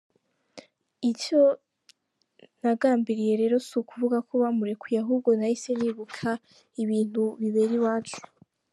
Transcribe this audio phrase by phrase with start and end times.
[1.11, 1.41] Icyo
[2.61, 6.29] nagambiriye rero si ukuvuga ko bamurekuye ahubwo nahise nibuka
[6.83, 8.19] ibintu bibera iwacu.